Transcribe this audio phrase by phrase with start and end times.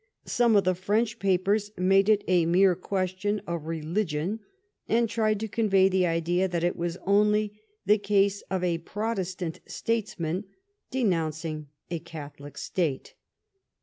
[0.25, 4.39] Some of the French papers made it a mere question of re ligion,
[4.89, 9.59] and tried to convey the idea that it was only the case of a Protestant
[9.67, 10.45] statesman
[10.91, 13.13] denounc ing a Catholic State.